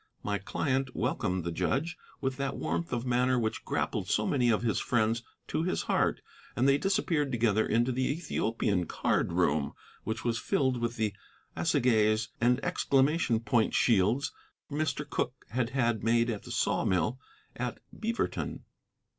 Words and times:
My 0.23 0.39
client 0.39 0.95
welcomed 0.95 1.43
the 1.43 1.51
judge 1.51 1.95
with 2.21 2.37
that 2.37 2.57
warmth 2.57 2.91
of 2.91 3.05
manner 3.05 3.37
which 3.37 3.63
grappled 3.63 4.07
so 4.09 4.25
many 4.25 4.49
of 4.49 4.63
his 4.63 4.79
friends 4.79 5.21
to 5.49 5.61
his 5.61 5.83
heart, 5.83 6.21
and 6.55 6.67
they 6.67 6.79
disappeared 6.79 7.31
together 7.31 7.67
into 7.67 7.91
the 7.91 8.09
Ethiopian 8.09 8.87
card 8.87 9.31
room, 9.31 9.73
which 10.03 10.23
was 10.25 10.39
filled 10.39 10.77
with 10.81 10.95
the 10.95 11.13
assegais 11.55 12.29
and 12.41 12.59
exclamation 12.65 13.41
point 13.41 13.75
shields 13.75 14.31
Mr. 14.71 15.07
Cooke 15.07 15.45
had 15.49 15.69
had 15.69 16.03
made 16.03 16.31
at 16.31 16.41
the 16.41 16.51
Sawmill 16.51 17.19
at 17.55 17.77
Beaverton. 17.95 18.61